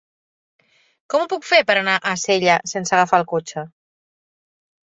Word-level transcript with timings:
Com 1.13 1.25
ho 1.25 1.27
puc 1.33 1.45
fer 1.49 1.59
per 1.67 1.75
anar 1.81 1.99
a 1.99 2.15
Sella 2.23 2.57
sense 2.73 2.99
agafar 2.99 3.21
el 3.25 3.29
cotxe? 3.35 3.69